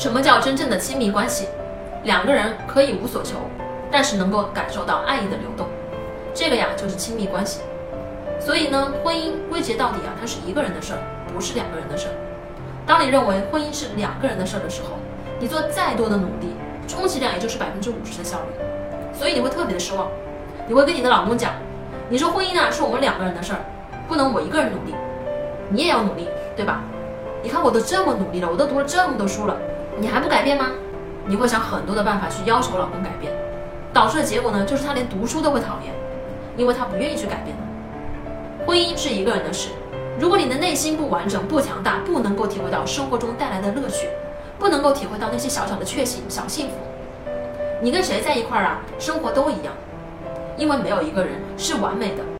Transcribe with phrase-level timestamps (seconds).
[0.00, 1.46] 什么叫真正的亲密关系？
[2.04, 3.36] 两个人可以无所求，
[3.92, 5.66] 但是能够感受到爱意的流动，
[6.32, 7.60] 这个呀就是亲密关系。
[8.40, 11.00] 所以呢，婚姻归结到底啊，它是一个人的事儿，
[11.34, 12.14] 不是两个人的事儿。
[12.86, 14.96] 当你认为婚姻是两个人的事儿的时候，
[15.38, 16.54] 你做再多的努力，
[16.88, 18.64] 充其量也就是百分之五十的效率，
[19.12, 20.08] 所以你会特别的失望。
[20.66, 21.52] 你会跟你的老公讲，
[22.08, 23.58] 你说婚姻啊是我们两个人的事儿，
[24.08, 24.94] 不能我一个人努力，
[25.68, 26.26] 你也要努力，
[26.56, 26.80] 对吧？
[27.42, 29.56] 你看我都这么努力了，我都读了这么多书了，
[30.00, 30.66] 你还不改变吗？
[31.26, 33.30] 你会想很多的办法去要求老公改变，
[33.92, 35.92] 导致的结果呢，就是他连读书都会讨厌，
[36.56, 37.54] 因为他不愿意去改变。
[38.66, 39.68] 婚姻是一个人的事，
[40.18, 44.08] 如果你的内心不完整、不强大，不能够体会到生活中带来的乐趣，
[44.58, 46.76] 不能够体会到那些小小的确幸、小幸福，
[47.82, 49.74] 你跟谁在一块儿啊，生活都一样，
[50.56, 52.22] 因为没有一个人是完美的。